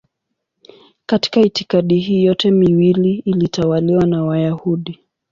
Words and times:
Katika 1.05 1.41
itikadi 1.41 1.99
hii 1.99 2.23
yote 2.23 2.51
miwili 2.51 3.13
ilitawaliwa 3.13 4.05
na 4.05 4.23
Wayahudi. 4.23 4.99